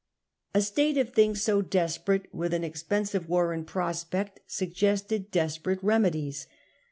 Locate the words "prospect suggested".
3.65-5.29